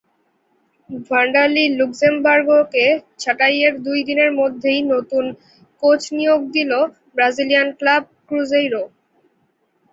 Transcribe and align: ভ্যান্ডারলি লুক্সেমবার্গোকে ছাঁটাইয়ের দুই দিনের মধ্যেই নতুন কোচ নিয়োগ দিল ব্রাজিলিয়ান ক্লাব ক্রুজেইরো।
ভ্যান্ডারলি 1.07 1.65
লুক্সেমবার্গোকে 1.79 2.85
ছাঁটাইয়ের 3.19 3.73
দুই 3.85 3.99
দিনের 4.07 4.31
মধ্যেই 4.39 4.79
নতুন 4.93 5.25
কোচ 5.83 6.01
নিয়োগ 6.17 6.41
দিল 6.55 6.71
ব্রাজিলিয়ান 7.15 7.67
ক্লাব 7.79 8.03
ক্রুজেইরো। 8.27 8.83